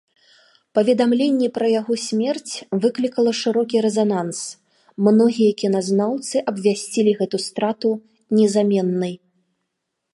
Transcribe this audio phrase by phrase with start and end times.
[0.77, 2.53] Паведамленне пра яго смерць
[2.85, 4.39] выклікала шырокі рэзананс,
[5.09, 7.91] многія кіназнаўцы абвясцілі гэту страту
[8.39, 9.13] незаменнай.